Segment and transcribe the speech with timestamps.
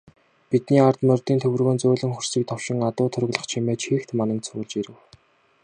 [0.51, 4.97] Бидний ард морьдын төвөргөөн зөөлөн хөрсийг товшиж, адуу тургилах чимээ чийгт мананг цуулж ирэв.